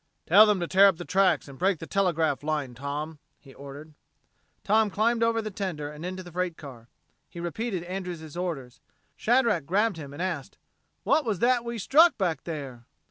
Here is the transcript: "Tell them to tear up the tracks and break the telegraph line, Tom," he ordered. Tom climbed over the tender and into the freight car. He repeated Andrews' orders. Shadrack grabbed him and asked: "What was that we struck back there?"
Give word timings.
"Tell 0.25 0.47
them 0.47 0.59
to 0.61 0.67
tear 0.67 0.87
up 0.87 0.97
the 0.97 1.05
tracks 1.05 1.47
and 1.47 1.59
break 1.59 1.77
the 1.77 1.85
telegraph 1.85 2.41
line, 2.41 2.73
Tom," 2.73 3.19
he 3.39 3.53
ordered. 3.53 3.93
Tom 4.63 4.89
climbed 4.89 5.21
over 5.21 5.43
the 5.43 5.51
tender 5.51 5.91
and 5.91 6.03
into 6.03 6.23
the 6.23 6.31
freight 6.31 6.57
car. 6.57 6.87
He 7.29 7.39
repeated 7.39 7.83
Andrews' 7.83 8.35
orders. 8.35 8.79
Shadrack 9.15 9.67
grabbed 9.67 9.97
him 9.97 10.11
and 10.11 10.19
asked: 10.19 10.57
"What 11.03 11.23
was 11.23 11.37
that 11.37 11.63
we 11.63 11.77
struck 11.77 12.17
back 12.17 12.45
there?" 12.45 12.87